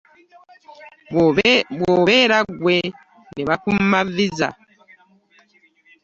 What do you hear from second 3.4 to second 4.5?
bakumma visa.